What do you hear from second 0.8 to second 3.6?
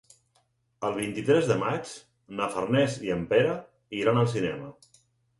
El vint-i-tres de maig na Farners i en Pere